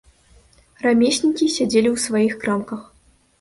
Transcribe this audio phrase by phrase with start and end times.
[0.85, 2.81] Рамеснікі сядзелі ў сваіх крамках.